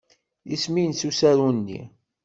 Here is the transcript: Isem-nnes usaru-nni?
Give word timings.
Isem-nnes 0.53 1.01
usaru-nni? 1.09 1.81